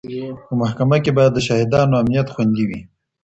په 0.45 0.53
محکمه 0.61 0.97
کي 1.03 1.11
باید 1.17 1.31
د 1.35 1.39
شاهدانو 1.47 1.99
امنیت 2.01 2.27
خوندي 2.33 2.63
وي. 2.69 2.79